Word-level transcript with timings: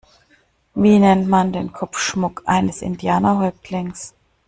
Wie 0.73 0.97
nennt 0.97 1.27
man 1.27 1.53
den 1.53 1.71
Kopfschmuck 1.73 2.41
eines 2.47 2.81
Indianer-Häuptlings? 2.81 4.15